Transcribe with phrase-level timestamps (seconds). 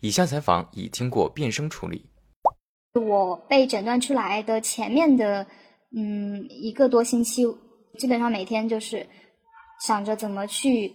[0.00, 2.04] 以下采访已经过变声处理。
[2.94, 5.46] 我被诊断出来的前面的，
[5.94, 7.44] 嗯，一个多星期，
[7.98, 9.06] 基本上每天就是
[9.86, 10.94] 想着怎么去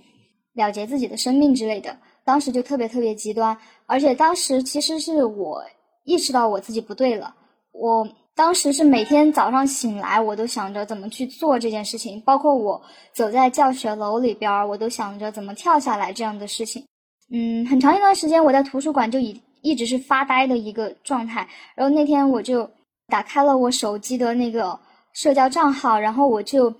[0.53, 1.97] 了结自己的生命之类的。
[2.23, 5.63] 当时就特别特别极端，而且当时其实是我
[6.05, 7.35] 意识到我自己不对了。
[7.71, 12.81] 我当时是每天早上醒来，我都想着怎么去做这件事情，包括我
[13.13, 16.85] 走在教学楼里边，我都想着怎么跳下来这样的事情。
[17.33, 21.47] 嗯，很长一段时间我在图书馆就一一直是发呆的一个状态。
[21.75, 22.69] 然后那天我就
[23.07, 24.77] 打开了我手机的那个
[25.13, 26.73] 社交账号，然后我就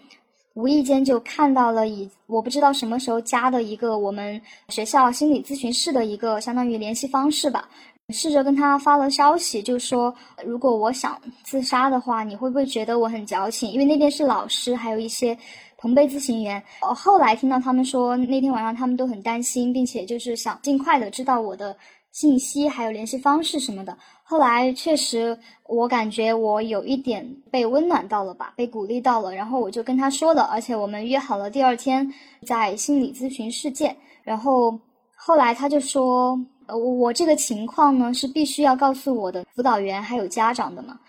[0.55, 7.69] 无意间就看到了以我不知道什么时候加的一个我们学校心理咨询室的一个相当于联系方式吧，
[8.09, 10.13] 试着跟他发了消息，就说
[10.43, 13.71] 如果我想自杀的话，你会不会觉得我很矫情？
[13.71, 15.37] 因为那边是老师，还有一些。
[15.81, 21.75] 同辈咨询员，我，后来听到他们说那天晚上他们都很担心，并且就是想尽快的知道我的
[22.11, 23.97] 信息还有联系方式什么的。
[24.21, 25.35] 后来确实，
[25.67, 29.33] 我感觉我有一点被温暖到了吧，被鼓励到了。
[29.33, 32.13] 然后我就跟他说了，而且我们约好了第二天
[32.45, 33.97] 在心理咨询室见。
[34.23, 34.79] 然后
[35.15, 40.99] 后来他就说，呃，我这个情况呢是必须要告诉我的辅导员还有家长的嘛。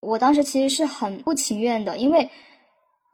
[0.00, 2.26] 我当时其实是很不情愿的，因为。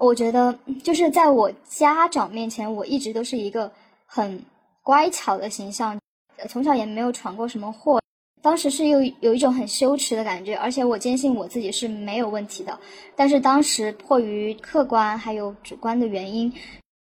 [0.05, 3.72] 我觉得就是在我家长面前，我一直都是一个
[4.05, 4.44] 很
[4.83, 5.98] 乖巧的形象，
[6.46, 7.98] 从小也没有闯过什么祸。
[8.42, 12.78] 当时是有有一种很羞耻的感觉，而且我坚信我自己是没有问题的。
[13.16, 16.52] 但是当时迫于客观还有主观的原因，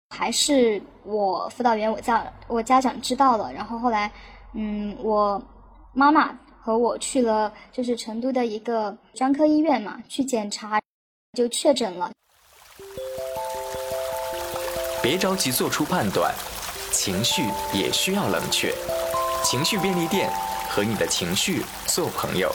[0.10, 3.54] 还是我辅导员、我家我家长知道了。
[3.54, 4.12] 然后后来，
[4.54, 5.42] 嗯，我
[5.94, 10.82] 妈妈和我去了就是成都的一个专科医院嘛，去检查，
[11.38, 12.12] 就确诊了。
[15.10, 16.32] 别着急做出判断，
[16.92, 17.42] 情绪
[17.74, 18.72] 也需要冷却。
[19.44, 20.30] 情绪便利店
[20.70, 22.48] 和你的情绪做朋友。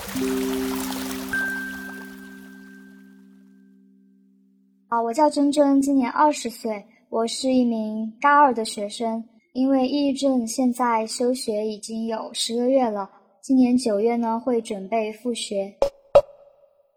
[4.87, 9.25] 啊，我叫珍珍，今年二十岁，我是一名大二的学生。
[9.53, 13.11] 因为抑郁症，现在休学已经有十个月了。
[13.43, 15.75] 今年九月呢，会准备复学。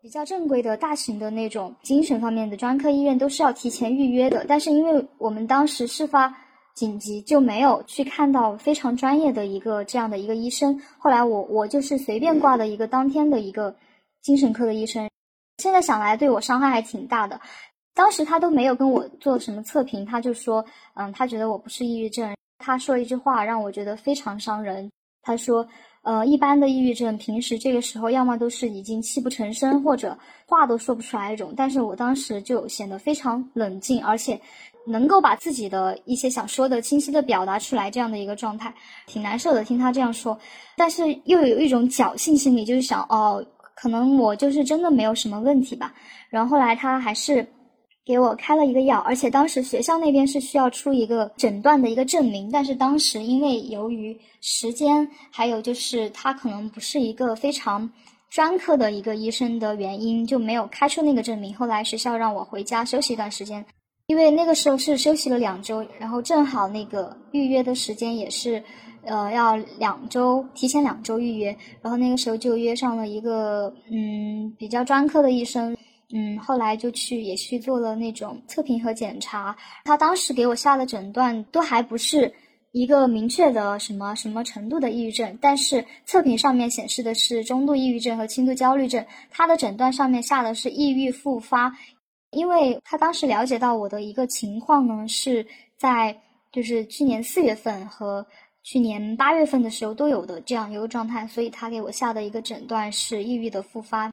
[0.08, 6.34] 比较正规的大型的那种精神方面的专科医院都是要提前预约的，但是因为我们当时事发
[6.76, 10.82] 紧急，就没有去看到非常专业的一个这样的一个医生。
[10.98, 13.76] 后来我我就是随便挂的一个当天的一个
[14.22, 15.10] 精神科的医生，
[15.58, 17.38] 现在想来对我伤害还挺大的。
[17.94, 20.64] 当时他都没有跟我做什么测评，他就说，
[20.94, 22.34] 嗯，他觉得我不是抑郁症。
[22.60, 24.90] 他说一句话让我觉得非常伤人，
[25.22, 25.68] 他说。
[26.04, 31.54] 呃，一般的抑郁症，平时这个时候要么都是已经泣不成声，或者话都说不出来那种。
[31.56, 34.40] 但是我当时就显得非常冷静，而且
[34.86, 38.74] 能够把自己的一些想说的清晰的表达出来，这样的一个状态，
[39.06, 39.66] 挺难受的。
[39.66, 40.40] 听他这样说，
[40.78, 45.94] 但是又有一种侥幸心理，就是想，哦，可能我就是真的没有什么问题吧。
[46.30, 47.46] 然后后来他还是。
[48.08, 57.90] 给我开了一个药，而且当时学校那边是需要出一个诊断的一个证明，但是当时因为由于时间，还有就是他可能不是一个非常
[58.30, 61.54] 专科的一个医生的原因，就没有开出那个证明。
[61.54, 63.66] 后来学校让我回家休息一段时间，
[64.06, 68.64] 因为那个时候是休息了两周，然后正好那个预约的时间也是，
[69.04, 71.48] 呃，要两周提前两周预约，
[71.82, 75.76] 然后那个时候就约上了一个嗯比较专科的医生。
[76.14, 79.56] 嗯，后来就去也去做了那种测评和检查。
[79.84, 82.34] 他当时给我下的诊断都还不是
[82.72, 89.06] 一个明确的什么什么程度的抑郁症，但是测评上面显示的是中度抑郁症和轻度焦虑症。
[89.30, 91.76] 他的诊断上面下的是抑郁复发，
[92.32, 95.46] 因为他当时了解到我的一个情况呢，是
[95.78, 96.18] 在
[96.54, 98.26] 就是去年四月份和
[98.64, 104.10] 去年八月份的时候都有的这样一个状态，所以他给我下的一个诊断是抑郁的复发。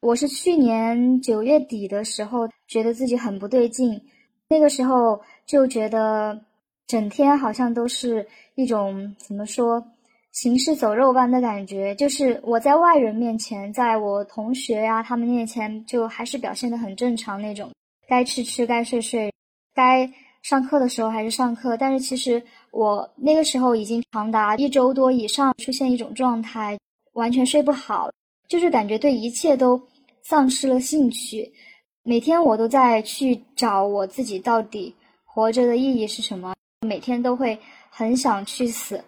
[0.00, 4.00] 我是去年九月底的时候，觉得自己很不对劲，
[4.48, 6.40] 那个时候就觉得
[6.86, 9.84] 整天好像都是一种怎么说，
[10.32, 11.94] 行尸走肉般的感觉。
[11.96, 17.70] 就是我在外人面前，在我同学呀他们面前，就还是表现的很正常那种，
[18.08, 19.30] 该吃吃，该睡睡，
[19.74, 20.10] 该
[20.42, 21.76] 上课的时候还是上课。
[21.76, 26.78] 但是其实我那个时候已经长达一周多以上，出现一种状态，
[27.12, 28.10] 完全睡不好，
[28.50, 29.80] 就是感觉对一切都。
[30.22, 31.50] 丧失了兴趣，
[32.02, 34.94] 每天我都在去找我自己到底
[35.24, 36.54] 活着的意义是什么，
[36.86, 37.58] 每天都会
[37.88, 39.02] 很想去死。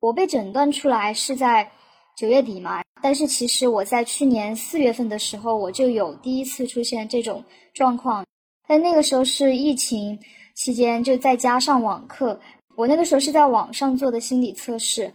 [0.00, 1.68] 我被诊断出来是在
[2.16, 7.44] 九月底嘛，但是其实我在去年四月份的时候我就有第一次出现这种
[7.74, 8.24] 状况，
[8.68, 10.18] 但那个时候是疫情
[10.54, 12.40] 期间，就在家上网课，
[12.76, 15.12] 我那个时候是在网上做的心理测试，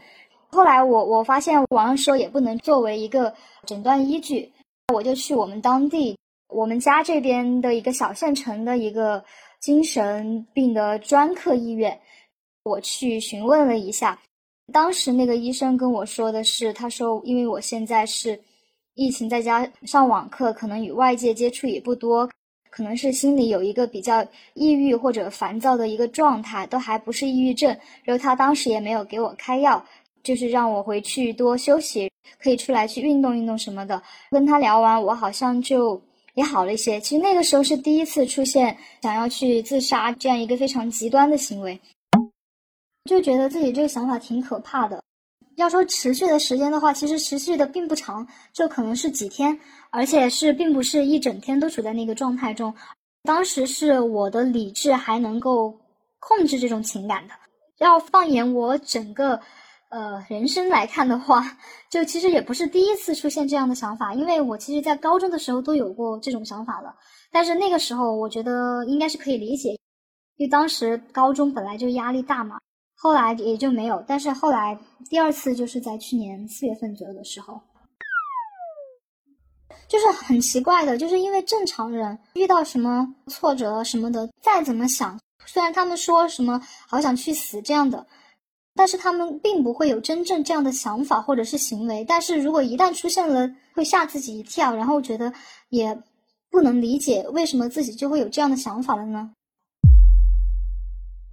[0.50, 3.34] 后来我我发现网上说也不能作为一个
[3.66, 4.52] 诊断依据，
[4.94, 6.18] 我就去我们当地
[6.50, 9.24] 我们家这边的一个小县城的一个
[9.60, 12.00] 精神病的专科医院，
[12.64, 14.20] 我去询问了一下，
[14.72, 18.40] 当时那个医生跟我说的是，他说因为我现在是
[18.96, 22.30] 疫情在家上网课，可能与外界接触也不多。
[22.70, 24.24] 可能是心里有一个比较
[24.54, 27.76] 抑郁或者烦躁的一个状态，都还不是抑郁症。
[28.04, 29.84] 然后他当时也没有给我开药，
[30.24, 32.12] 就是让我回去多休息，
[32.42, 34.02] 可以出来去运动运动什么的。
[34.32, 36.02] 跟他聊完，我好像就
[36.36, 37.00] 也好了一些。
[37.00, 41.80] 其实那个时候是第一次出现想要去自杀这样一个非常极端的行为，
[43.06, 45.02] 就觉得自己这个想法挺可怕的。
[45.56, 49.58] 要说持续的时间的话，其实持续的并不长，就可能是几天。
[49.90, 52.72] 而且是并不是一整天都处在那个状态中，
[53.24, 55.74] 当时是我的理智还能够
[56.20, 57.34] 控制这种情感的。
[57.78, 59.40] 要放眼我整个，
[59.90, 61.58] 呃，人生来看的话，
[61.90, 66.94] 就其实也不是第一次出现这样的想法，因为我其实在高中的时候都有过这种想法了。
[67.32, 69.70] 但是那个时候我觉得应该是可以理解，
[70.38, 72.58] 因为当时高中本来就压力大嘛，
[72.96, 74.04] 后来也就没有。
[74.08, 74.78] 但是后来
[75.10, 77.62] 第二次就是在去年四月份左右的时候。
[79.88, 88.06] 就是很奇怪的，就是因为正常人遇到什么挫折什么的，再怎么想，虽然他们说什么好想去死这样的，
[88.78, 92.06] 但是他们并不会有真正这样的想法或者是行为。
[92.08, 95.34] 但是如果一旦出现了，会吓自己一跳，然后觉得
[95.70, 95.98] 也
[96.50, 99.32] 不能理解为什么自己就会有这样的想法了呢？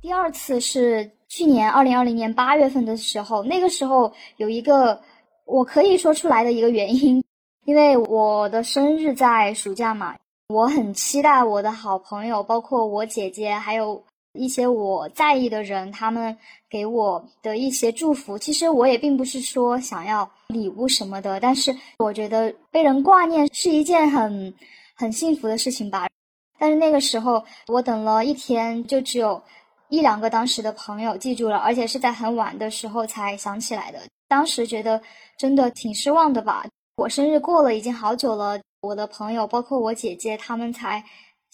[0.01, 5.01] 第二次是去年二零二零年八月份的时候，那个时候有一个
[5.45, 7.23] 我可以说出来的一个原因。
[7.67, 10.15] 因为我的生日在暑假嘛，
[10.49, 16.37] 我很期待我的好朋友，包括我姐姐，还有一些我在意的人，他们
[16.69, 18.37] 给我的一些祝福。
[18.37, 24.53] 其实我也并不是说想要礼物什么的，但是我觉得被人挂念是一件很
[24.95, 26.09] 很幸福的事情吧。
[26.59, 29.43] 但是那个时候我等了一天，就只有
[29.89, 34.01] 一两个当时的朋友记住了，而且是在很晚的时候才想起来的。
[34.29, 35.01] 当时觉得
[35.39, 36.67] 真的挺失望的吧。
[36.97, 41.05] 我生日过了已经好久了，我的朋友包括我姐姐他们才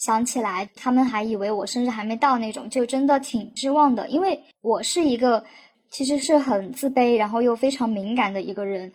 [0.01, 4.09] 想起来，他们还以为我生日还没到那种，就真的挺失望的。
[4.09, 5.43] 因为我是一个
[5.89, 8.91] 其实是很自卑，然后又非常敏感的一个人，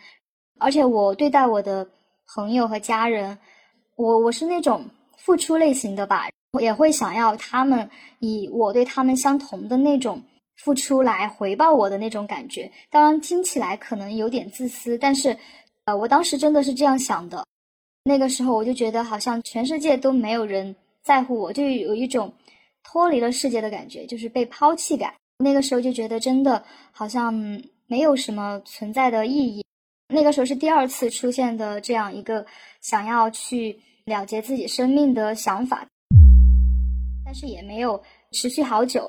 [0.58, 1.88] 而且我对待我的
[2.34, 3.38] 朋友和家人，
[3.94, 4.84] 我我是那种
[5.16, 6.28] 付出类型的吧，
[6.60, 7.88] 也会想要他们
[8.18, 10.22] 以我对他们相同的那种
[10.56, 12.70] 付出来回报我的那种感觉。
[12.90, 15.36] 当然听起来可能有点自私，但是。
[15.86, 17.46] 呃，我当时真的是这样想的，
[18.02, 20.74] 那个时候我就觉得好像全世界都没有人
[21.06, 22.34] 在乎我，就有一种
[22.82, 25.14] 脱离了世界的感觉，就是被抛弃感。
[25.38, 26.60] 那个时候就觉得真的
[26.90, 27.32] 好像
[27.86, 29.64] 没有什么存在的意义。
[30.12, 32.44] 那个时候是第二次出现的这样一个
[32.80, 35.86] 想要去了结自己生命的想法，
[37.24, 39.08] 但是也没有持续好久，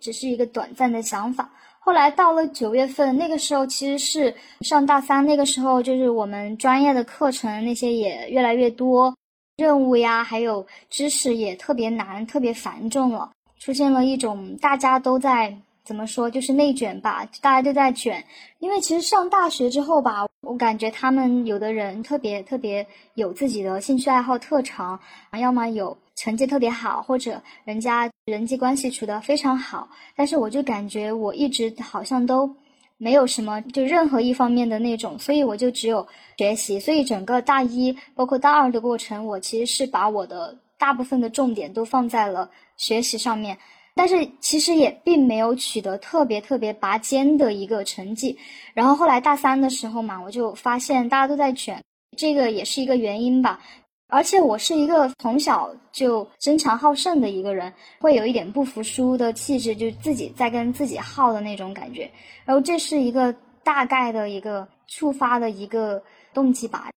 [0.00, 1.52] 只是一个短暂的想法。
[1.80, 9.12] 后来到了九月份，那个时候其实是上大三，那个时候就是我们专业的课程那些也越来越多，
[9.56, 18.24] 任务呀，还有知识也特别难，特别繁重了，出现了一种大家都在怎么说，就是内卷吧，大家都在卷。
[18.58, 25.00] 因为其实上大学之后吧，我感觉他们有的人特别特别有自己的兴趣爱好特长，
[25.32, 25.96] 要么有。
[26.18, 29.86] 成绩特别好，或者人家人际关系处得非常好，
[30.16, 32.56] 但是我就感觉我一直好像都
[32.98, 36.06] 没有什么，就任何一方面的那种，所以我就只有
[36.38, 36.80] 学习。
[36.80, 43.58] 所以整个大一包括大二的过程，我其实是把我的大部分的重点都放在了学习上面，
[43.94, 48.36] 但是其实也并没有取得特别特别拔尖的一个成绩。
[48.74, 51.82] 然后后来大三的时候嘛，我就发现大家都在卷，
[52.16, 53.60] 这个也是一个原因吧。
[54.08, 62.10] 而且我是一个从小就争强好胜的一个人，会有一点不服输的气质，就自己在跟自己耗的那种感觉。
[62.44, 63.34] 然后这是一个
[63.64, 66.88] 大概的一个触发的一个动机吧。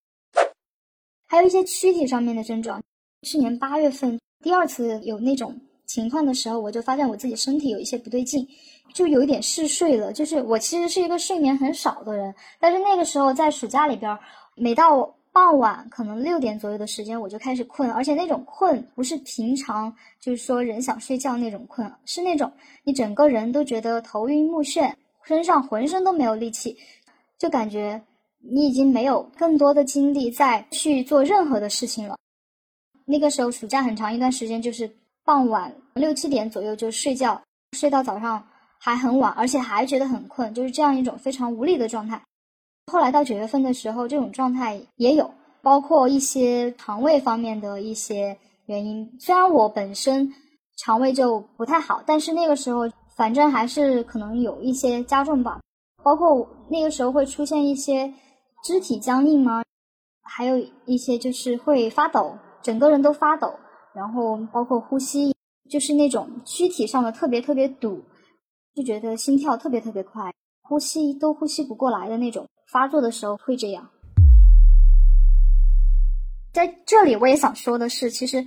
[1.27, 2.81] 还有一些躯体上面的症状。
[3.27, 8.47] 去年八月份第二次有那种情况的时候，我就发现我自己身体有一些不对劲，
[8.93, 10.13] 就有一点嗜睡了。
[10.13, 14.17] 就是我其实是一个睡眠很少的人，但是那个时候在暑假里边，
[14.55, 22.51] 每到傍晚可能六点左右的时间，我就开始困，而且那种困不是平常就是说人想睡觉那种困，是那种
[22.83, 24.93] 你整个人都觉得头晕目眩，
[25.23, 26.75] 身上浑身都没有力气，
[27.37, 27.99] 就感觉
[28.39, 32.17] 你已经没有更多的精力再去做任何的事情了。
[33.05, 34.93] 那个时候暑假很长一段时间，就是
[35.23, 37.41] 傍晚六七点左右就睡觉，
[37.71, 38.45] 睡到早上
[38.77, 42.21] 还很晚，而且还觉得很困，就是这样一种非常无力的状态。
[42.89, 45.31] 后来到九月份的时候，这种状态也有，
[45.61, 49.09] 包括一些肠胃方面的一些原因。
[49.19, 50.33] 虽然我本身
[50.79, 52.81] 肠胃就不太好，但是那个时候
[53.15, 55.61] 反正还是可能有一些加重吧。
[56.03, 58.13] 包括那个时候会出现一些
[58.63, 59.63] 肢体僵硬吗？
[60.23, 63.53] 还有一些就是会发抖，整个人都发抖，
[63.93, 65.35] 然后包括呼吸，
[65.69, 68.03] 就是那种躯体上的特别特别堵，
[68.73, 72.47] 就觉得心跳特别特别快，呼吸都呼吸不过来的那种。
[72.71, 73.89] 发作的时候会这样。
[76.53, 78.45] 在这里我也想说的是，其实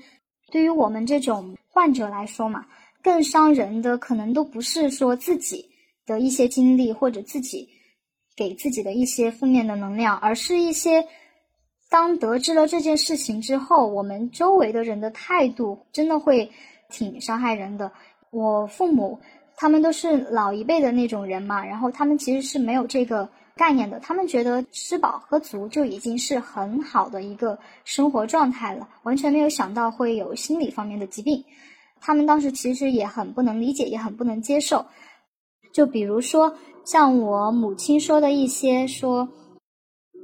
[0.50, 2.64] 对于我们这种患者来说嘛，
[3.02, 5.64] 更伤人的可能都不是说自己
[6.07, 7.69] 的一些经历或者自己
[8.37, 11.07] 给自己的一些负面的能量，而是一些。
[11.91, 16.50] 当得知了这件事情之后，我们周围的人的态度真的会
[16.88, 17.93] 挺伤害人的。
[18.31, 19.21] 我父母
[19.57, 31.44] 他们都是老一辈的那种人嘛，然后他们其实是没有这个概念的，他们觉得吃饱喝足就已经是很好的一个生活状态了，完全没有想到会有心理方面的疾病。
[32.00, 34.85] 他们当时其实也很不能理解，也很不能接受。
[35.73, 39.28] 就比如说像我母亲说的一些说，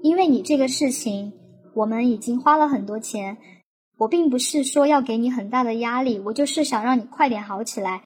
[0.03, 1.33] 因为你这个事情。
[1.75, 3.37] 我们已经花了很多钱，
[3.99, 8.03] 我并不是说要给你很大的压力，我就是想让你快点好起来。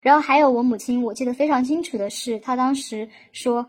[0.00, 3.64] 然后还有我母亲，我记得非常清楚的是，她当时说，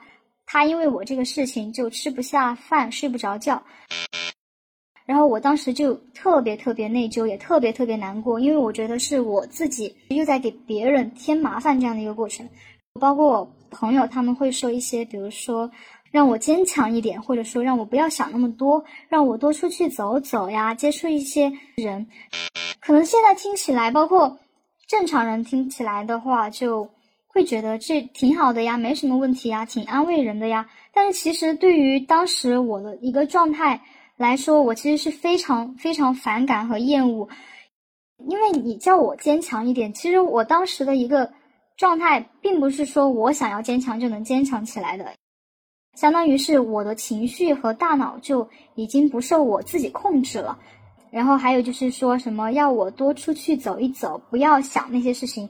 [0.54, 3.60] 他因为我这个事情就吃不下饭，睡不着觉。
[5.04, 12.48] 然后我当时就特别特别内疚，也特别特别难过，因为我觉得是我自己又在给别人添麻烦这样的一个过程。
[13.00, 15.72] 包括我朋友他们会说一些，比如说。
[16.12, 22.06] 让我坚强一点，或者说让我不要想那么多，让我多出去走走呀，接触一些人。
[22.80, 24.38] 可能现在听起来，包括
[24.88, 26.88] 正常人听起来的话，就
[27.34, 30.70] 会觉得这挺好的呀，没什么问题呀，挺安慰人的呀。
[30.94, 33.82] 但是其实对于当时我的一个状态
[34.18, 37.28] 来说，我其实是非常非常反感和厌恶，
[38.30, 41.34] 因为你叫我坚强一点，其实我当时的一个
[41.76, 45.12] 状态，并不是说我想要坚强就能坚强起来的。
[45.96, 50.60] 相当于是我的情绪和大脑就已经不受我自己控制了，
[51.10, 55.50] 然后还有就是说什么要我多出去走一走，不要想那些事情，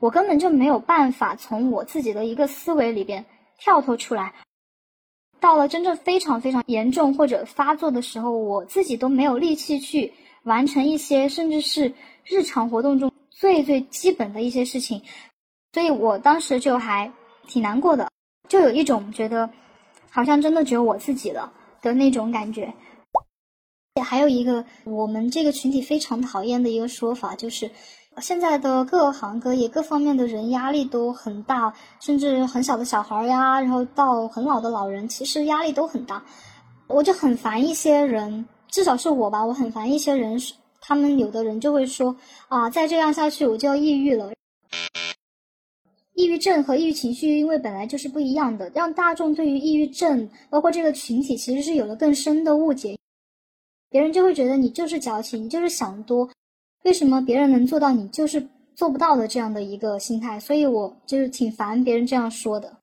[0.00, 3.24] 我根本就没有办法从我自己的一个思维里边
[3.58, 4.32] 跳脱出来。
[5.40, 10.12] 到了真正非常非常严重或者发作的时候，我自己都没有力气去
[10.42, 11.92] 完成一些甚至是
[12.24, 15.00] 日常活动中最最基本的一些事情，
[15.72, 17.12] 所以我当时就还
[17.46, 18.10] 挺难过的。
[18.48, 19.48] 就有一种觉得，
[20.10, 21.52] 好像真的只有我自己了
[21.82, 22.72] 的那种感觉。
[23.94, 27.70] 也还有一个我们这个群体非常讨厌的一个说法，就是
[28.20, 36.22] 现在的各行各业各方面的人压力都很大，甚至很小的小孩呀，然后到很老的老人，其实压力都很大。
[36.86, 40.40] 我就很烦一些人，至少是我吧，我很烦一些人，
[40.80, 42.14] 他们有的人就会说
[42.48, 44.32] 啊，再这样下去我就要抑郁了。
[46.14, 52.98] 抑郁症和抑郁情绪，因为本来就是不一样的，让大众对于抑郁症，包括这个群体，其实是有了更深的误解。
[53.90, 56.28] 别人就会觉得你就是矫情，你就是想多。
[56.84, 60.38] 为什么别人能做到，你就是做不到的这样的一个心态？
[60.40, 62.74] 所以我就是挺烦别人这样说的。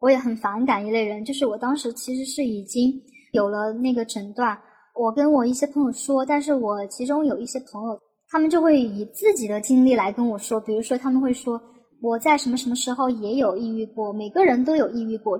[0.00, 2.92] 我也很反感一类人，就是我当时其实是已经
[3.32, 4.58] 有了那个诊断，
[4.94, 11.60] 我跟我一些朋友说，但是我其中有一些朋友，他们就会以自己的经历来跟我说，比如说他们会说。
[12.00, 15.32] 我在什么什么时候也有抑郁过，每个人都有抑郁过，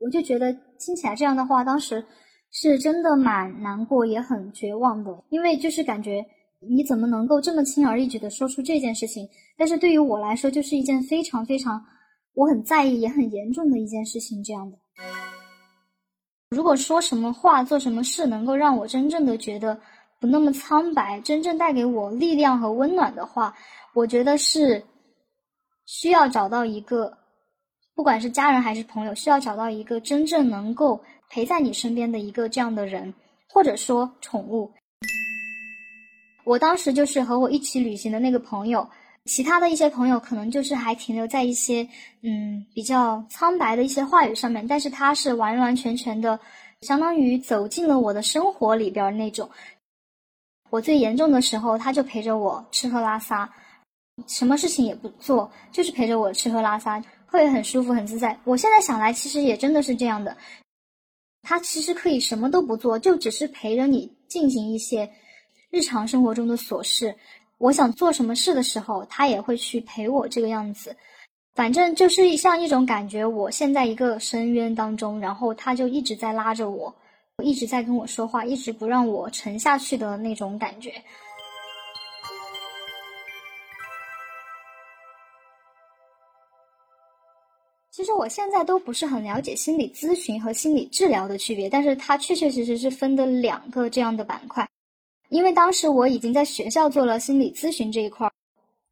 [0.00, 2.02] 我就觉得听起来这样的话，当时
[2.50, 6.24] 是真的蛮难过，也很绝望的，因为就是感觉
[6.60, 9.28] 你怎么能够这么轻而易举的说出这件事情？
[9.56, 11.84] 但是对于我来说，就是一件非常非常
[12.34, 14.42] 我很在意也很严重的一件事情。
[14.42, 14.78] 这样的，
[16.50, 19.78] 如果说什么话做什么事能够让我真正的觉得
[20.20, 23.54] 不那么苍白，真正带给我力量和温暖的话，
[23.94, 24.84] 我觉得是。
[25.90, 27.16] 需要找到一个，
[27.94, 31.00] 不管是家人还是朋友，需要找到一个真正能够
[31.30, 33.14] 陪在你身边的一个这样的人，
[33.48, 34.70] 或者说宠物。
[36.48, 38.88] 我当时就是和我一起旅行的那个朋友，
[39.26, 41.86] 其他的一些朋友可能就是还停留在一些
[42.22, 46.40] 嗯比较苍白的一些话语上面，但是他是完完全全的，
[46.80, 49.50] 相当于走进了我的生活里边那种。
[50.70, 53.52] 我最严重的时候，他就陪着我吃喝拉撒。
[54.26, 58.34] 什么事情也不做，就是陪着我吃喝拉撒，会很舒服很自在。
[58.44, 60.34] 我现在想来，其实也真的是这样的。
[61.42, 65.08] 他其实可以什么都不做，就只是陪着你进行一些
[65.70, 67.14] 日常生活中的琐事。
[67.58, 70.96] 我想做什么事的时候，他也会去陪我这个样子。
[71.54, 76.94] 反正就是像一种感觉，我陷在一个深渊当中，然后他就一直在拉着我，
[77.42, 80.94] 一直在跟我说话，一直不让我沉下去的那种感觉。
[87.90, 94.64] 其实我现在都不是很了解心理咨询和心理治疗的区别，但是它确确实实是分的两个这样的板块。
[95.28, 98.32] 因为当时我已经在学校做了心理咨询这一块儿，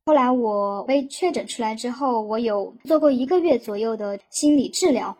[0.05, 5.17] 后来我被确诊出来之后，我有做过一个月左右的心理治疗，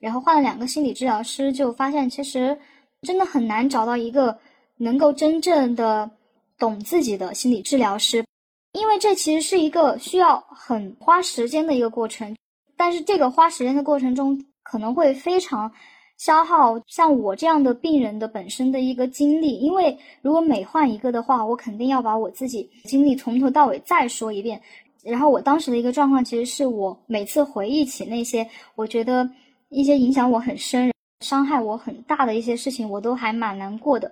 [0.00, 2.58] 然后换了两个心理治疗师，就发现其实
[3.02, 4.38] 真的很难找到一个
[4.76, 6.10] 能够真正的
[6.58, 8.24] 懂自己的心理治疗师，
[8.72, 12.34] 因为这其实是一个需要很花时间的一个过程。
[12.76, 15.70] 但是这个花时间的过程中，可能会非常
[16.16, 24.60] 消耗像我这样的病人的本身的一个精力，因为如果每换一个的话，我肯定要把我自己经历从头到尾再说一遍。
[25.02, 29.28] 然后我当时的一个状况，其实是我每次回忆起那些我觉得
[29.68, 34.10] 一些影响我很深、伤害我很大的一些事情，我都还蛮难过的。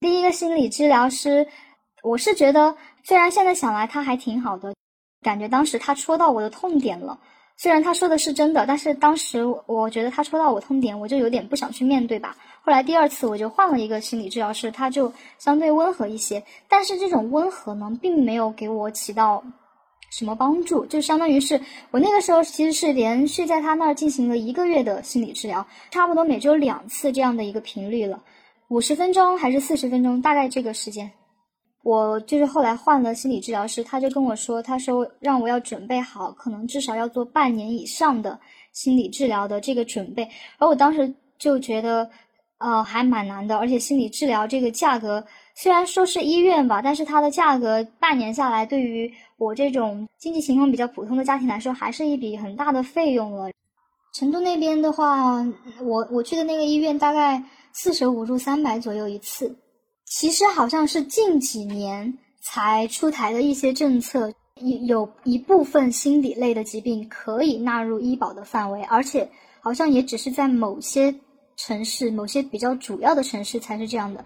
[0.00, 1.46] 第一个心理治疗师，
[2.02, 4.72] 我是觉得虽然现在想来他还挺好的，
[5.20, 7.18] 感觉当时他戳到我的痛点了。
[7.60, 12.36] 虽然他说的是真的，但是当时我觉得他戳到我痛点，我就有点不想去面对吧。
[12.62, 19.42] 后来第二次我就换了一个心理治疗师，他就相对温和一些，但是这种温和呢，并没有给我起到
[20.08, 21.60] 什么帮助，就相当于是
[21.90, 28.22] 我那个时候其实是连续在他那儿进行了一个月的心理治疗，差不多每周两次这样的一个频率了，
[28.68, 31.10] 五十分钟还是四十分钟，大概这个时间。
[31.88, 38.38] 我就是后来换了心理治疗师，他就跟我说，他说让我要准备好，可能至少要做半年以上的
[38.74, 40.28] 心理治疗的这个准备。
[40.58, 42.10] 而我当时就觉得，
[42.58, 43.56] 呃，还蛮难的。
[43.56, 53.50] 而且心理治疗这个价格，虽然说是医院吧，但是它的价格半年下来，对于我这种经济情况比较普通的家庭来说，还是一笔很大的费用了。
[54.12, 55.42] 成都那边的话，
[55.82, 57.42] 我我去的那个医院大概
[57.72, 59.56] 四舍五入三百左右一次。
[60.10, 71.14] 其实好像是近几年才出台的一些政策，有有一部分心理类的疾病可以纳入医保的范围，而且好像也只是在某些
[71.56, 74.24] 城市、某些比较主要的城市才是这样的。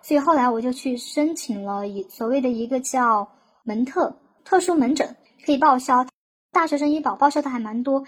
[0.00, 3.28] 所以后来我就去申请了一所谓的一个叫
[3.64, 6.06] 门特特殊门诊，可以报销
[6.52, 8.04] 大学生医保，报销的还蛮多。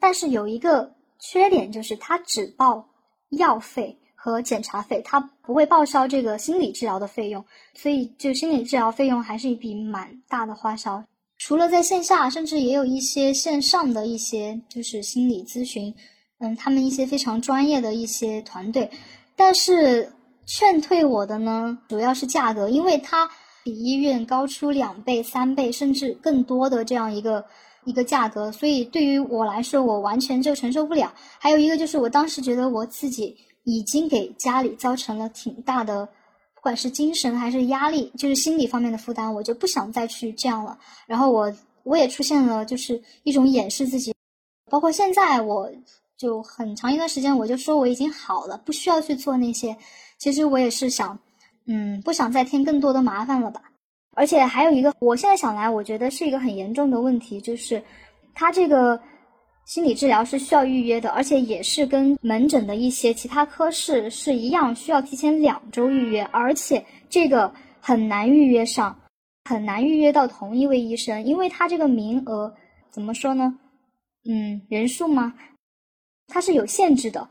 [0.00, 2.88] 但是有一个缺点就是它只报
[3.28, 3.99] 药费。
[4.22, 11.02] 和检查费，他不会报销这个心理治疗的费用，所以就心理治疗费用还是一笔蛮大的花销。
[11.38, 15.94] 除了在线下，甚至也有一些线上的一些就是心理咨询，
[16.38, 18.90] 嗯，他们一些非常专业的一些团队。
[19.34, 20.12] 但是
[20.44, 23.26] 劝退我的呢，主要是价格，因为它
[23.64, 27.42] 比医院高出两倍、三倍甚至更多的这样一个
[27.86, 31.10] 一个价格，所以对于我来说，我完全就承受不了。
[31.38, 33.34] 还有一个就是我当时觉得我自己。
[33.64, 36.06] 已经给家里造成了挺大的，
[36.54, 40.78] 不管是精神还是压力，就是心理方面的负担，我就不想再去这样了。
[41.06, 44.14] 然后我我也出现了，就是一种掩饰自己，
[44.70, 45.70] 包括现在，我
[46.16, 49.76] 就很长一段时间，我就说我已经好了，不需要去做那些。
[50.18, 51.18] 其实我也是想，
[51.66, 53.62] 嗯，不想再添更多的麻烦了吧。
[54.16, 57.82] 而且还有一个，我现在想来，我觉得是一个很严重的问题，就是
[58.34, 59.00] 他这个。
[59.66, 68.98] 心理治疗是需要预约的，而且也是跟门诊的一些其他科室是一样，需要提前两周预约，而且这个很难预约上，
[69.44, 72.52] 很难预约到同一位医生，因为他这个名额
[72.90, 73.56] 怎么说呢？
[74.28, 75.34] 嗯，人数吗？
[76.26, 77.28] 它是有限制的。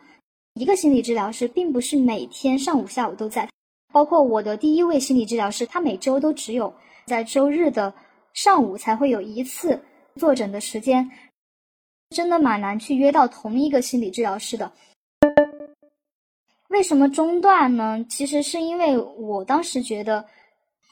[0.56, 3.50] 一个心理治疗师并不是每天上午下午都在，
[3.94, 6.74] 包括我的第一位心理治疗师，他每周都只有
[7.06, 7.94] 在周日的
[8.34, 9.80] 上午才会有一次
[10.16, 11.10] 坐诊的时间。
[12.10, 14.72] 真的蛮难去约到同一个心理治疗师的。
[16.70, 18.04] 为什么中断呢？
[18.10, 20.26] 其实是因为我当时觉得，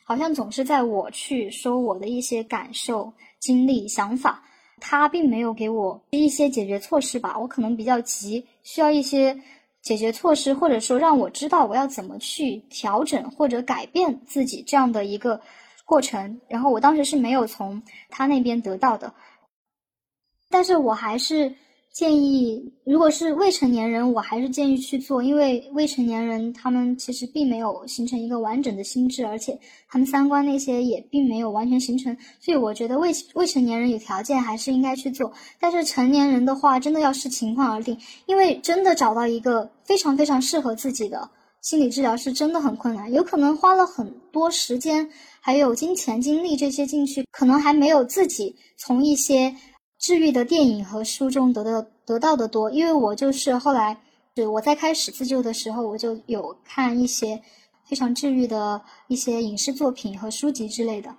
[0.05, 4.43] 好像总是在我去说我的一些感受、经历、想法，
[4.79, 7.37] 他并没有给我一些解决措施吧。
[7.37, 9.39] 我可能比较急，需要一些
[9.81, 15.39] 解决措施，或者说让我知道我要怎么去调整或者改变自己这样的一个
[15.85, 16.39] 过程。
[16.47, 19.11] 然后我当时是没有从他那边得到的。
[20.49, 21.53] 但是我还是
[21.91, 35.33] 建议，如果是未成年人，我还是建议去做，因为未成年人他们其实并没有形成一个完整的心智，而且他们三观那些也并没有完全形成，所以我觉得未未成年人有条件还是应该去做。
[35.59, 41.27] 但是成年人的话，真的要视情况而定，因为真的找到一个非常非常适合自己的
[41.61, 45.09] 心理治疗师真的很困难，有可能花了很多时间，
[45.41, 49.51] 还有金钱、精力这些进去，可能还没有自己从一些。
[49.99, 53.99] 治愈的电影和书中得到得到的多，因为我就是后来，
[54.33, 57.41] 对我在开始自救的时候，我就有看一些
[57.83, 61.15] 非常治愈的一些影视作品和书籍之类的。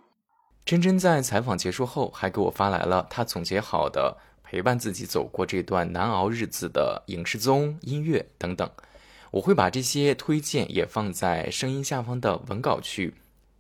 [0.65, 8.71] 真真在采访结束后，还给我发来了她总结好的陪伴自己走过这段难熬日子的影视综、音乐等等。
[9.31, 13.15] 我会把这些推荐也放在声音下方的文稿区。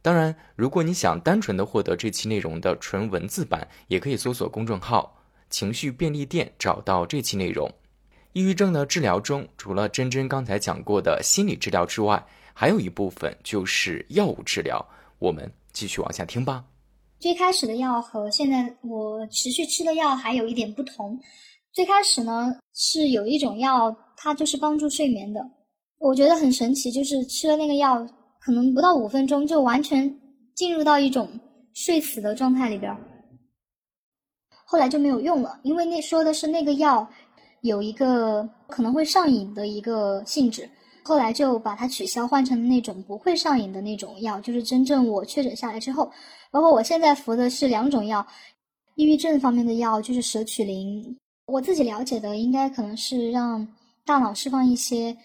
[0.08, 5.14] 当然，如果你想单纯的获得这期内容的纯文字版，也可以搜索公众号
[5.50, 7.70] “情绪便利店”找到这期内容。
[8.32, 14.82] 抑郁症的治疗中，除了珍珍刚才讲过的心理治疗之外，还有一部分就是药物治疗。
[15.18, 16.64] 我们继续往下听吧。
[17.18, 21.20] 最开始的药和现在我持续吃的药还有一点不同。
[21.70, 25.38] 最开始呢，是有一种药，它就是帮助睡眠的。
[25.98, 28.06] 我觉得很神奇，就是吃了那个药，
[28.38, 30.20] 可能不到五分钟就完全
[30.54, 31.28] 进入到一种
[31.74, 32.98] 睡死的状态里边儿。
[34.64, 37.08] 后来就没有用了，因为那说的是那个药
[37.62, 40.68] 有一个可能会上瘾的一个性质，
[41.02, 44.40] 后来就把它取消，换成那种不会上瘾的那种药。
[44.40, 46.10] 就是真正我确诊下来之后，
[46.50, 48.26] 包括我现在服的是两种药，
[48.96, 51.16] 抑郁症方面的药就是舍曲林。
[51.46, 53.66] 我自己了解的应该可能是让
[54.04, 55.16] 大脑释放一些。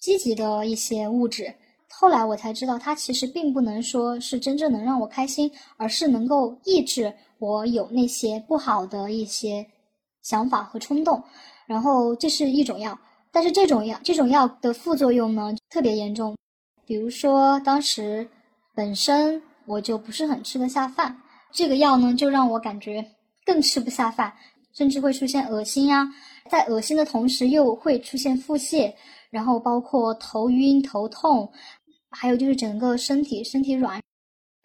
[0.00, 1.54] 积极的一些物质，
[1.92, 9.66] 后来我才知道，它其实并不能说是真正能让我开心，而是能够抑制我有那些不好的一些
[10.22, 11.22] 想法和冲动。
[11.66, 12.98] 然后这是一种药，
[13.30, 16.36] 但是这种药这种药的副作用呢特别严重，
[16.86, 18.26] 比如说当时
[18.74, 21.14] 本身我就不是很吃得下饭，
[21.52, 23.04] 这个药呢就让我感觉
[23.44, 24.32] 更吃不下饭，
[24.72, 26.08] 甚至会出现恶心呀，
[26.48, 28.94] 在恶心的同时又会出现腹泻。
[29.30, 31.48] 然后包括头晕、头痛，
[32.10, 34.00] 还有就是整个身体身体软。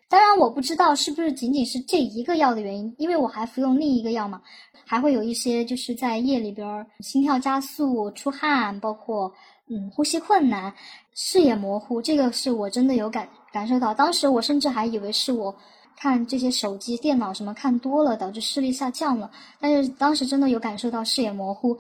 [0.08, 4.42] 当然，我不知道是不是仅仅是这一个药的原因，因为我还服用另一个药嘛，
[4.86, 9.34] 还会有一些就是在夜里边心跳加速、出汗，包括
[9.68, 10.72] 嗯呼吸困难、
[11.16, 13.94] 视野模糊，这个是我真的有感感受到。
[13.94, 15.54] 当时我甚至还以为是我
[15.98, 19.30] 看这些手机、电脑什么看多了导致视力下降了，
[19.60, 21.76] 但是当时真的有感受到视野模糊，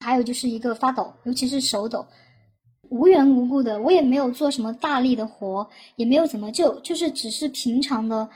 [0.00, 2.06] 还有就是一个发抖，尤其是手抖。
[2.92, 8.28] 无缘无故的，我也没有做什么大力的活，也没有怎么就就是只是平常的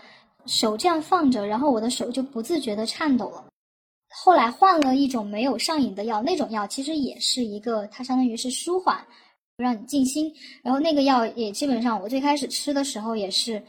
[0.47, 3.45] 手这样放着，然后我的手就不自觉的颤抖了。
[4.09, 9.07] 后来换了一种没有上瘾的药，那种药其实也是一个，它相当于是舒缓，
[9.59, 10.33] 让你静心。
[10.62, 13.62] 然后那个药也基本上，我最开始吃的时候也是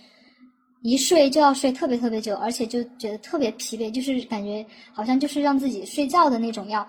[0.83, 6.87] 一睡就要睡特别特别久，而且就觉得特别疲惫，就是感觉好像就是让自己睡觉的那种药。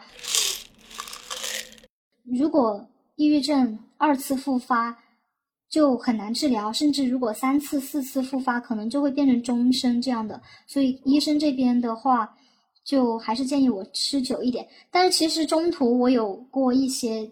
[2.22, 2.86] 如果
[3.18, 4.96] 抑郁症二次复发
[5.68, 10.40] 就很难治疗，甚至如果三次、四次复发，可能就会变成终身这样的。
[10.68, 12.32] 所以医生这边的话，
[12.84, 14.64] 就还是建议我吃久一点。
[14.88, 17.28] 但是其实中途我有过一些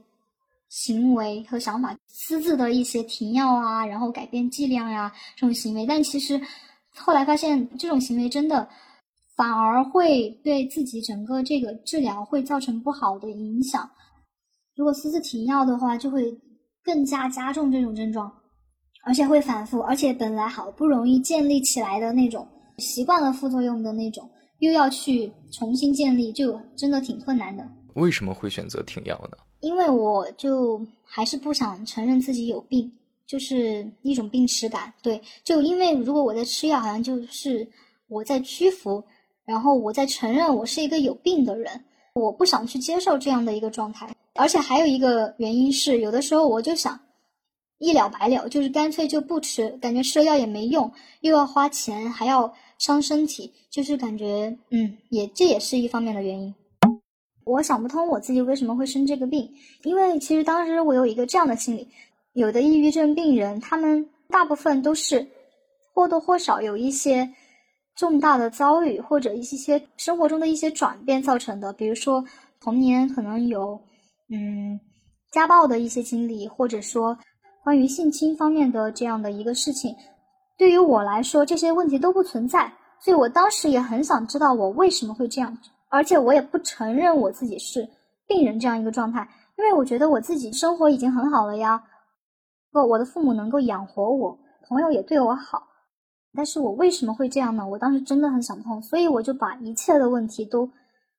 [0.69, 5.87] 行为和想法，私自的一些停药啊，然后改变剂量呀这种行为。
[5.87, 6.41] 但其实
[6.97, 8.69] 后来发现，这种行为真的
[9.37, 13.89] 反而会对自己整个这个治疗会造成不好的影响。
[14.77, 16.33] 如果私自停药的话，就会
[16.85, 18.31] 更加加重这种症状，
[19.05, 22.47] 而且会反复，而且本来好不容易建立起来的那种
[22.79, 27.67] 习惯了副作用的那种，又要去重新建立，就真的挺困难的。
[27.95, 29.39] 为什么会选择停药呢？
[29.61, 32.93] 因为我就还是不想承认自己有病，
[33.27, 34.93] 就是一种病耻感。
[35.03, 37.67] 对，就因为如果我在吃药，好像就是
[38.09, 39.03] 我在屈服，
[39.47, 41.83] 然后我在承认我是一个有病的人，
[42.17, 44.09] 我不想去接受这样的一个状态。
[44.35, 46.99] 而且还有一个原因是，有的时候我就想
[47.79, 56.55] 一了百了，就是干脆就不吃，感觉吃了药也没用，又要花钱，还要伤身体，就是感觉嗯，也这也是一方面的原因。
[57.45, 59.49] 我想不通我自己为什么会生这个病，
[59.85, 61.87] 因为其实当时我有一个这样的心理：
[62.33, 65.27] 有的抑郁症病人，他们大部分都是
[65.93, 67.31] 或多或少有一些
[67.97, 72.23] 重大的遭遇，或者一些些生活中的一些转变造成的，比如说
[72.61, 73.81] 童年可能有。
[74.29, 74.81] 嗯，
[75.31, 77.17] 家暴的一些经历，或者说
[77.63, 79.95] 关于性侵方面的这样的一个事情，
[80.59, 82.73] 对于我来说，这些问题都不存在。
[82.99, 85.57] 所以我当时也很想知道我为什么会这样，
[85.91, 87.89] 而且我也不承认我自己是
[88.27, 89.29] 病人这样一个状态，
[89.59, 91.81] 因为我觉得我自己生活已经很好了呀。
[92.73, 94.37] 不，我的父母能够养活我，
[94.69, 95.66] 朋友也对我好，
[96.37, 97.67] 但是我为什么会这样呢？
[97.67, 100.71] 我当时真的很想不通，所以我就把一切的问题都。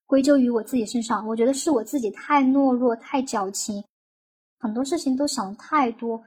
[0.09, 3.83] 归咎于我自己身上，我觉得是我自己太懦弱、太矫情，
[4.57, 6.17] 很多事情都想太多。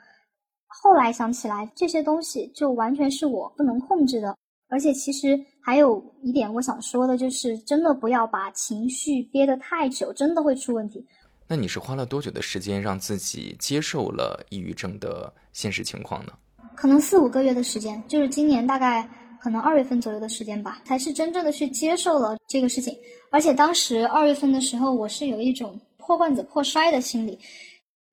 [0.67, 4.37] 后来想起来，这些东西就完全是我不能控制的。
[4.69, 5.29] 而且其实
[5.63, 11.03] 还有一点我想说的，就是真的不要把情绪憋得太久，真的会出问题。
[11.49, 16.35] 那你是花了多久的时间让自己接受了抑郁症的现实情况呢？
[16.81, 19.07] 可能四五个月的时间，就是今年大概
[19.39, 22.97] 可能二月份左右的时间吧，才是真正的去接受了这个事情。
[23.31, 27.39] 而且当时二月份的时候，我是有一种破罐子破摔的心理。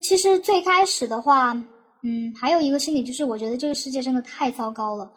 [0.01, 1.53] 其实最开始的话，
[2.03, 5.09] 嗯，还有一个心理就是，我觉得这个世界真的太糟糕了。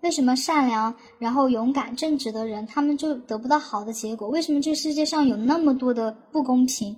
[0.00, 4.26] 为什么善良、然后勇敢、正直的人，他们就得不到好的结果？
[4.28, 6.96] 为什么这个世界上有那么多的不公平？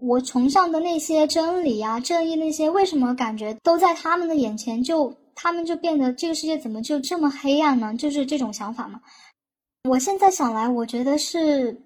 [0.00, 7.94] 我崇尚的那些真理啊、正义那些，为什么感觉都在他们的眼前就他们就变得这个世界怎么就这么黑暗呢？
[7.96, 9.00] 就是这种想法嘛。
[9.88, 11.80] 我现在想来，我觉得是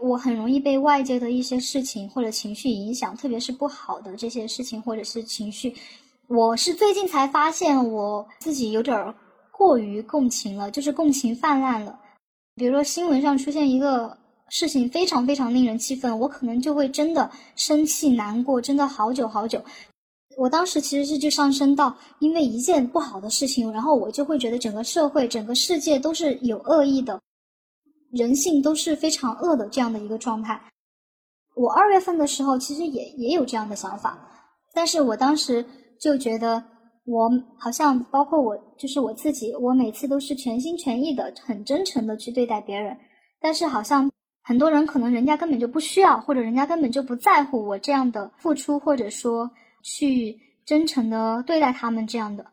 [0.00, 5.72] 我很容易被外界的一些事情或者情绪影响，特别是不好的这些事情或者是情绪。
[6.26, 9.14] 我是最近才发现我自己有点
[9.52, 11.96] 过于共情了，就是共情泛滥了。
[12.56, 14.18] 比如说新闻上出现一个。
[14.50, 19.60] 事情非常非常令人气愤，我可能就会真的生气难过，真的好久好久。
[20.36, 27.20] 我当时其实是就上升到，因为一件不好的事情，然后我就会觉得整个社会、整个世界都是有恶意的，
[28.10, 30.60] 人性都是非常恶的这样的一个状态。
[31.54, 34.18] 我二月份的时候其实也也有这样的想法，
[34.72, 35.64] 但是我当时
[36.00, 36.62] 就觉得，
[37.04, 42.96] 我好像包括我就是我自己，我每次都是全心全意的、很真诚的去对待别人，
[43.40, 44.10] 但是好像。
[44.46, 49.50] 很多人可能人家根本就不需要，或者人家根本就不在乎我这样的付出，或者说
[49.84, 52.44] 去真诚的对待他们这样的。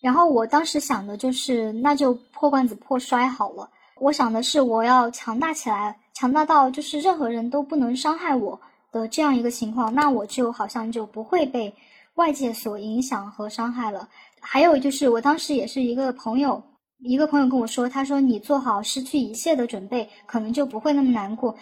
[0.00, 3.70] 然后我当时想的就是，那就破罐子破摔好了。
[4.00, 11.72] 我想的是，我要强大起来，强大到就是任何人都不能伤害我的这样一个情况，那我就好像就不会被
[12.16, 14.08] 外界所影响和伤害了。
[14.40, 16.60] 还有就是，我当时也是一个朋友。
[17.00, 21.54] 一个朋友跟我说：“他说你做好失去一切的准备，可能就不会那么难过。”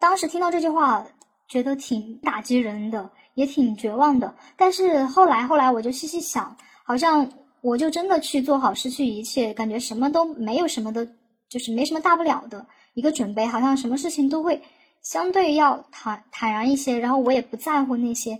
[0.00, 1.04] 当时听到这句话，
[1.48, 4.34] 觉得挺打击人的，也挺绝望的。
[4.56, 7.28] 但是后来，后来我就细细想，好像
[7.60, 11.08] 我就真的去做好失去一切，感觉什么都没有什么的，
[11.48, 14.60] 就是没什么大不了的一个准备，好像什么事情都会
[15.02, 16.98] 相对要坦坦然一些。
[16.98, 18.38] 然后我也不在乎那些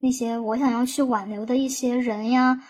[0.00, 2.62] 那些我想要去挽留的一些人呀，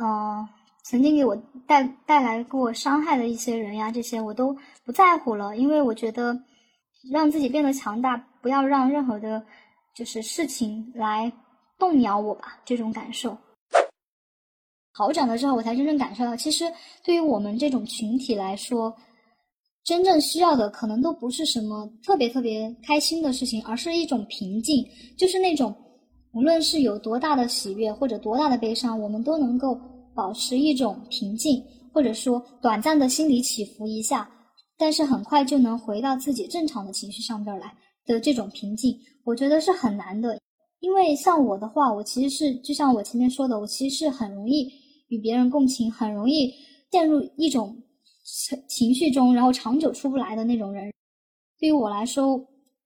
[0.00, 0.48] 嗯。
[0.88, 6.40] 曾经给我带带来过伤害的一些人呀，这些我都不在乎了，因为我觉得
[7.10, 9.44] 让自己变得强大，不要让任何的，
[9.92, 11.32] 就是事情来
[11.80, 12.60] 动摇我吧。
[12.64, 13.36] 这种感受
[14.92, 16.64] 好转了之后，我才真正感受到，其实
[17.02, 18.96] 对于我们这种群体来说，
[19.82, 24.86] 真正需要的可能都不是什么特别特别开心的事情，而是一种平静，
[25.18, 25.74] 就是那种
[26.32, 29.76] 无论是有多大的喜悦或者多大的悲伤，我们都能够。
[30.14, 34.26] 保持一种平静，或者说短暂的心理起伏一下，
[34.78, 37.74] 但是很快就能回到自己正常的情绪上边来
[38.06, 40.38] 的这种平静，我觉得是很难的。
[40.80, 44.70] 因为像我的话，我其实是就像我前面说的，我其实是很容易
[45.08, 46.54] 与别人共情，很容易
[46.90, 47.76] 陷入一种
[48.68, 50.92] 情绪中，然后长久出不来的那种人。
[51.58, 52.38] 对于我来说，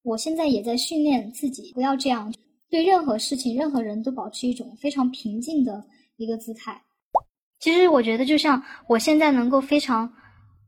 [0.03, 2.33] 我现在也在训练自己，不要这样，
[2.71, 5.85] 对任何事情、任何人都保持一种非常平静的
[6.17, 6.81] 一个姿态。
[7.59, 10.11] 其实我觉得，就像我现在能够非常，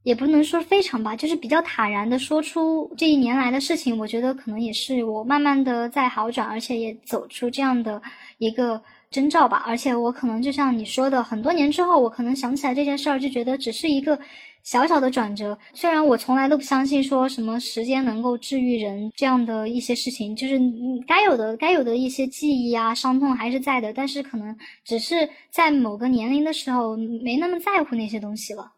[0.02, 3.98] 也不能说非常吧，就是比较坦然的说出这一年来的事情。
[3.98, 8.00] 我觉得可能也是我慢慢的在好转，而且也走出这样的
[8.38, 9.62] 一个征兆吧。
[9.66, 14.18] 而且我可能就像你说的，很多年之后，我可能想起来这件事儿，就觉得只是一个。
[14.64, 20.56] 小小的转折，虽然我从来都不相信说什么时间能够治愈人这样的一些事情，就是
[21.04, 28.70] 该有的该有的一些记忆啊、伤痛还是在的，但是可能只是在某个年龄的时候没那么在乎那些东西了。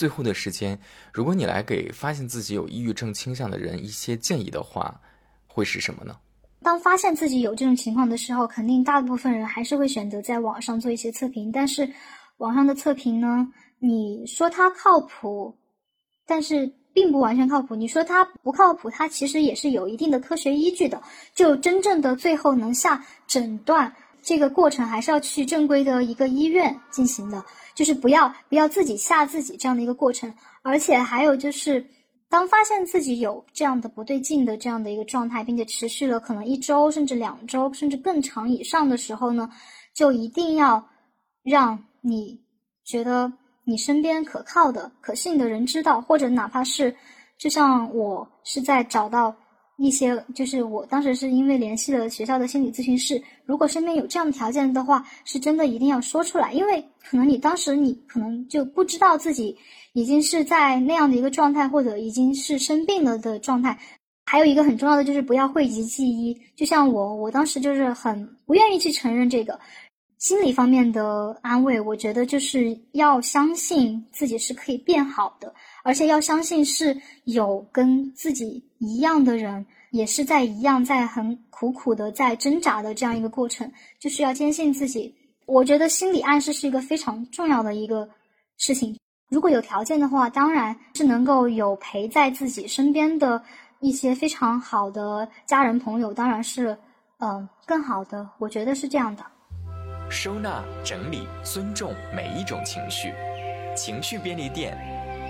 [0.00, 0.80] 最后的时间，
[1.12, 4.98] 如果你来给发现自己有抑郁症倾向的人一些建议的话，
[5.46, 6.16] 会是什么呢？
[6.62, 11.86] 当发现自己有这种情况的时候，肯定大部分人还是会选择在网上做一些测评，但是
[12.38, 13.46] 网上的测评呢？
[13.78, 15.54] 你说它靠谱，
[16.26, 17.76] 但是并不完全靠谱。
[17.76, 21.02] 你说它不靠谱，它其实也是有一定的科学依据的。
[21.34, 27.44] 就真正的最后能下诊断这个过程，还是要去正规的一个医院进行的。
[27.74, 30.32] 就是不要不要自己吓自己这样的一个过程。
[30.62, 31.84] 而且还有就是，
[32.28, 39.50] 当发现自己有这样的不对劲的这样的一个状态，并且持续了可能一周甚至两周甚至更长以上的时候呢，
[39.94, 40.84] 就一定要
[41.42, 42.40] 让你
[42.84, 43.32] 觉得。
[43.62, 46.92] 你身边可靠的、可信的人知道，或者哪怕是，
[47.38, 49.32] 就像我是在找到
[49.82, 59.56] 一些，就是我当时是因为联系了学校的心理咨询室，如果身边有这样的条件的话，是真的一定要说出来，因为可能你当时你可能就不知道自己
[59.94, 63.78] 已经是在那样的一个状态，或者已经是生病了的状态。
[64.26, 69.58] 还有一个很重要的就是不要讳疾忌医，就像我，我当时就是很不愿意去承认这个
[70.20, 71.80] 心理方面的安慰。
[71.80, 75.52] 我觉得就是要相信自己是可以变好的，
[75.82, 85.12] 而且要相信是有跟自己一样的人，也是在一样在很苦苦的在挣扎的这样一个过程，就是要坚信自己。
[85.46, 88.08] 我觉得心理暗示是一个非常重要的一个
[88.56, 88.96] 事情。
[89.28, 93.42] 如果有条件的话，当然是能够有陪在自己身边的。
[93.82, 96.76] 一些非常好的家人朋友，当然是，
[97.18, 98.28] 嗯，更好的。
[98.36, 99.24] 我觉得是这样的。
[100.10, 103.14] 收纳、整理、尊重每一种情绪，
[103.76, 104.76] 情绪便利店，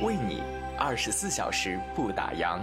[0.02, 0.42] 为你
[0.78, 2.58] 二十四小时不打烊。